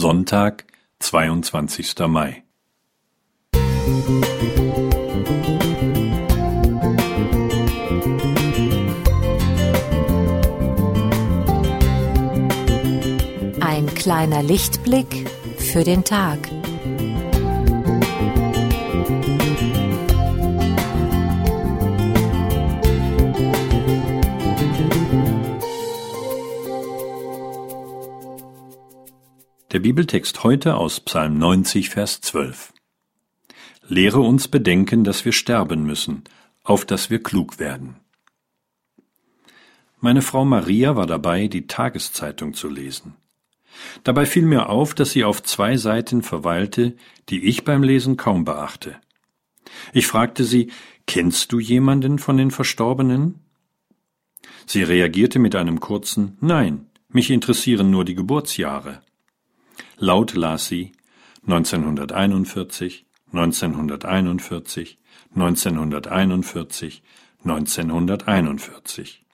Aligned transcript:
Sonntag, 0.00 0.64
22. 1.00 2.06
Mai. 2.06 2.44
Ein 13.60 13.92
kleiner 13.96 14.44
Lichtblick 14.44 15.28
für 15.56 15.82
den 15.82 16.04
Tag. 16.04 16.48
Der 29.78 29.84
Bibeltext 29.84 30.42
heute 30.42 30.74
aus 30.74 30.98
Psalm 30.98 31.38
90, 31.38 31.90
Vers 31.90 32.20
12. 32.20 32.72
Lehre 33.86 34.18
uns 34.18 34.48
bedenken, 34.48 35.04
dass 35.04 35.24
wir 35.24 35.30
sterben 35.30 35.84
müssen, 35.84 36.24
auf 36.64 36.84
dass 36.84 37.10
wir 37.10 37.22
klug 37.22 37.60
werden. 37.60 37.94
Meine 40.00 40.20
Frau 40.20 40.44
Maria 40.44 40.96
war 40.96 41.06
dabei, 41.06 41.46
die 41.46 41.68
Tageszeitung 41.68 42.54
zu 42.54 42.68
lesen. 42.68 43.14
Dabei 44.02 44.26
fiel 44.26 44.46
mir 44.46 44.68
auf, 44.68 44.94
dass 44.94 45.12
sie 45.12 45.22
auf 45.22 45.44
zwei 45.44 45.76
Seiten 45.76 46.22
verweilte, 46.22 46.96
die 47.28 47.44
ich 47.44 47.62
beim 47.62 47.84
Lesen 47.84 48.16
kaum 48.16 48.44
beachte. 48.44 48.96
Ich 49.92 50.08
fragte 50.08 50.42
sie, 50.42 50.72
kennst 51.06 51.52
du 51.52 51.60
jemanden 51.60 52.18
von 52.18 52.36
den 52.36 52.50
Verstorbenen? 52.50 53.38
Sie 54.66 54.82
reagierte 54.82 55.38
mit 55.38 55.54
einem 55.54 55.78
kurzen 55.78 56.36
Nein, 56.40 56.88
mich 57.10 57.30
interessieren 57.30 57.92
nur 57.92 58.04
die 58.04 58.16
Geburtsjahre. 58.16 59.02
Laut 60.00 60.34
las 60.34 60.66
sie 60.66 60.92
1941, 61.46 63.04
1941, 63.32 64.96
1941, 65.34 67.02
1941. 67.42 69.24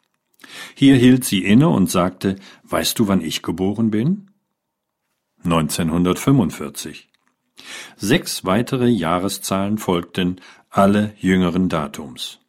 Hier 0.75 0.97
hielt 0.97 1.25
sie 1.25 1.45
inne 1.45 1.69
und 1.69 1.91
sagte, 1.91 2.37
weißt 2.63 2.99
du, 2.99 3.09
wann 3.09 3.21
ich 3.21 3.43
geboren 3.43 3.91
bin? 3.91 4.31
1945. 5.45 7.11
Sechs 7.97 8.47
weitere 8.47 8.89
Jahreszahlen 8.89 9.77
folgten, 9.77 10.41
alle 10.71 11.15
jüngeren 11.19 11.69
Datums. 11.69 12.41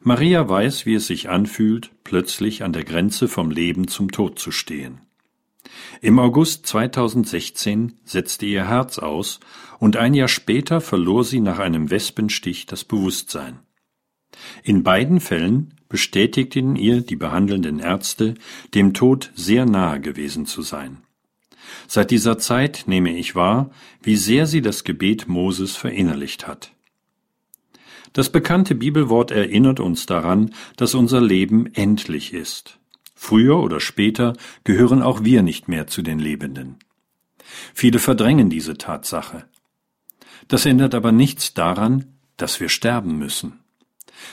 Maria 0.00 0.48
weiß, 0.48 0.86
wie 0.86 0.94
es 0.94 1.06
sich 1.06 1.28
anfühlt, 1.30 1.92
plötzlich 2.02 2.64
an 2.64 2.72
der 2.72 2.84
Grenze 2.84 3.28
vom 3.28 3.52
Leben 3.52 3.86
zum 3.86 4.10
Tod 4.10 4.40
zu 4.40 4.50
stehen. 4.50 5.03
Im 6.00 6.18
August 6.18 6.66
2016 6.66 7.94
setzte 8.04 8.46
ihr 8.46 8.68
Herz 8.68 8.98
aus 8.98 9.40
und 9.78 9.96
ein 9.96 10.14
Jahr 10.14 10.28
später 10.28 10.80
verlor 10.80 11.24
sie 11.24 11.40
nach 11.40 11.58
einem 11.58 11.90
Wespenstich 11.90 12.66
das 12.66 12.84
Bewusstsein. 12.84 13.60
In 14.62 14.82
beiden 14.82 15.20
Fällen 15.20 15.74
bestätigten 15.88 16.76
ihr 16.76 17.00
die 17.00 17.16
behandelnden 17.16 17.78
Ärzte, 17.78 18.34
dem 18.74 18.94
Tod 18.94 19.30
sehr 19.34 19.64
nahe 19.64 20.00
gewesen 20.00 20.46
zu 20.46 20.62
sein. 20.62 20.98
Seit 21.86 22.10
dieser 22.10 22.38
Zeit 22.38 22.84
nehme 22.86 23.16
ich 23.16 23.34
wahr, 23.34 23.70
wie 24.02 24.16
sehr 24.16 24.46
sie 24.46 24.60
das 24.60 24.84
Gebet 24.84 25.28
Moses 25.28 25.76
verinnerlicht 25.76 26.46
hat. 26.46 26.72
Das 28.12 28.30
bekannte 28.30 28.74
Bibelwort 28.74 29.30
erinnert 29.30 29.80
uns 29.80 30.06
daran, 30.06 30.54
dass 30.76 30.94
unser 30.94 31.20
Leben 31.20 31.66
endlich 31.74 32.32
ist. 32.32 32.78
Früher 33.14 33.58
oder 33.60 33.80
später 33.80 34.34
gehören 34.64 35.02
auch 35.02 35.24
wir 35.24 35.42
nicht 35.42 35.68
mehr 35.68 35.86
zu 35.86 36.02
den 36.02 36.18
Lebenden. 36.18 36.76
Viele 37.72 37.98
verdrängen 37.98 38.50
diese 38.50 38.76
Tatsache. 38.76 39.44
Das 40.48 40.66
ändert 40.66 40.94
aber 40.94 41.12
nichts 41.12 41.54
daran, 41.54 42.06
dass 42.36 42.60
wir 42.60 42.68
sterben 42.68 43.18
müssen. 43.18 43.60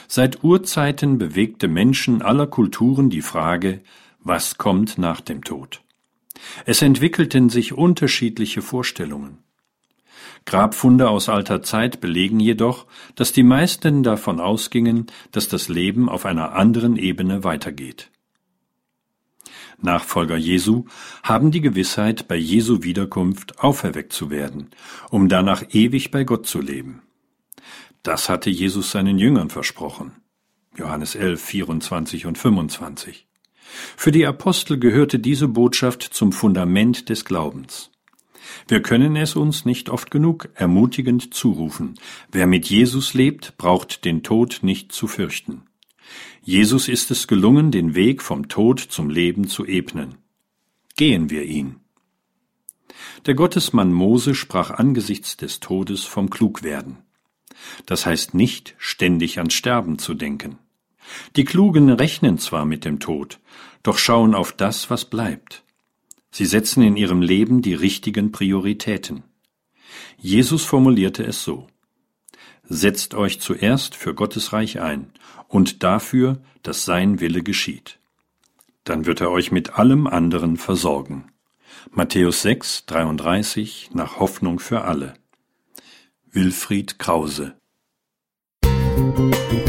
Seit 0.08 0.42
Urzeiten 0.44 1.18
bewegte 1.18 1.68
Menschen 1.68 2.22
aller 2.22 2.46
Kulturen 2.46 3.10
die 3.10 3.22
Frage, 3.22 3.80
was 4.20 4.58
kommt 4.58 4.98
nach 4.98 5.20
dem 5.20 5.42
Tod? 5.44 5.82
Es 6.64 6.82
entwickelten 6.82 7.50
sich 7.50 7.72
unterschiedliche 7.72 8.62
Vorstellungen. 8.62 9.38
Grabfunde 10.44 11.08
aus 11.08 11.28
alter 11.28 11.62
Zeit 11.62 12.00
belegen 12.00 12.40
jedoch, 12.40 12.86
dass 13.14 13.32
die 13.32 13.44
meisten 13.44 14.02
davon 14.02 14.40
ausgingen, 14.40 15.06
dass 15.30 15.48
das 15.48 15.68
Leben 15.68 16.08
auf 16.08 16.26
einer 16.26 16.54
anderen 16.54 16.96
Ebene 16.96 17.44
weitergeht. 17.44 18.10
Nachfolger 19.80 20.36
Jesu, 20.36 20.84
haben 21.22 21.50
die 21.50 21.60
Gewissheit, 21.60 22.28
bei 22.28 22.36
Jesu 22.36 22.82
Wiederkunft 22.82 23.58
auferweckt 23.60 24.12
zu 24.12 24.30
werden, 24.30 24.70
um 25.10 25.28
danach 25.28 25.62
ewig 25.70 26.10
bei 26.10 26.24
Gott 26.24 26.46
zu 26.46 26.60
leben. 26.60 27.02
Das 28.02 28.28
hatte 28.28 28.50
Jesus 28.50 28.90
seinen 28.90 29.18
Jüngern 29.18 29.50
versprochen. 29.50 30.12
Johannes 30.76 31.14
11, 31.14 31.40
24 31.40 32.26
und 32.26 32.38
25. 32.38 33.26
Für 33.96 34.12
die 34.12 34.26
Apostel 34.26 34.78
gehörte 34.78 35.18
diese 35.18 35.48
Botschaft 35.48 36.02
zum 36.02 36.32
Fundament 36.32 37.08
des 37.08 37.24
Glaubens. 37.24 37.90
Wir 38.68 38.82
können 38.82 39.16
es 39.16 39.36
uns 39.36 39.64
nicht 39.64 39.88
oft 39.88 40.10
genug 40.10 40.48
ermutigend 40.54 41.34
zurufen. 41.34 41.94
Wer 42.30 42.46
mit 42.46 42.68
Jesus 42.68 43.14
lebt, 43.14 43.56
braucht 43.56 44.04
den 44.04 44.22
Tod 44.22 44.60
nicht 44.62 44.92
zu 44.92 45.06
fürchten. 45.06 45.62
Jesus 46.42 46.88
ist 46.88 47.10
es 47.10 47.26
gelungen, 47.26 47.70
den 47.70 47.94
Weg 47.94 48.22
vom 48.22 48.48
Tod 48.48 48.80
zum 48.80 49.10
Leben 49.10 49.46
zu 49.46 49.64
ebnen. 49.64 50.16
Gehen 50.96 51.30
wir 51.30 51.44
ihn. 51.44 51.76
Der 53.26 53.34
Gottesmann 53.34 53.92
Mose 53.92 54.34
sprach 54.34 54.70
angesichts 54.70 55.36
des 55.36 55.60
Todes 55.60 56.04
vom 56.04 56.30
Klugwerden. 56.30 56.98
Das 57.86 58.06
heißt 58.06 58.34
nicht, 58.34 58.74
ständig 58.78 59.38
ans 59.38 59.54
Sterben 59.54 59.98
zu 59.98 60.14
denken. 60.14 60.58
Die 61.36 61.44
Klugen 61.44 61.90
rechnen 61.90 62.38
zwar 62.38 62.64
mit 62.64 62.84
dem 62.84 63.00
Tod, 63.00 63.38
doch 63.82 63.98
schauen 63.98 64.34
auf 64.34 64.52
das, 64.52 64.90
was 64.90 65.04
bleibt. 65.04 65.64
Sie 66.30 66.46
setzen 66.46 66.82
in 66.82 66.96
ihrem 66.96 67.22
Leben 67.22 67.62
die 67.62 67.74
richtigen 67.74 68.32
Prioritäten. 68.32 69.22
Jesus 70.18 70.64
formulierte 70.64 71.24
es 71.24 71.44
so 71.44 71.66
setzt 72.72 73.14
euch 73.14 73.40
zuerst 73.40 73.94
für 73.94 74.14
Gottes 74.14 74.52
Reich 74.52 74.80
ein 74.80 75.12
und 75.48 75.82
dafür, 75.82 76.38
dass 76.62 76.84
sein 76.84 77.20
Wille 77.20 77.42
geschieht. 77.42 77.98
Dann 78.84 79.06
wird 79.06 79.20
er 79.20 79.30
euch 79.30 79.52
mit 79.52 79.78
allem 79.78 80.06
anderen 80.06 80.56
versorgen. 80.56 81.30
Matthäus 81.90 82.42
6, 82.42 82.86
33 82.86 83.90
nach 83.92 84.18
Hoffnung 84.18 84.58
für 84.58 84.82
alle. 84.82 85.14
Wilfried 86.30 86.98
Krause 86.98 87.54
Musik 88.64 89.61